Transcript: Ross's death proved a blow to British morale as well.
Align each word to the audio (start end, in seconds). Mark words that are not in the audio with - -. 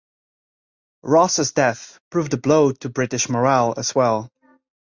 Ross's 1.03 1.51
death 1.51 1.99
proved 2.09 2.33
a 2.33 2.37
blow 2.37 2.71
to 2.71 2.89
British 2.89 3.29
morale 3.29 3.75
as 3.77 3.93
well. 3.93 4.31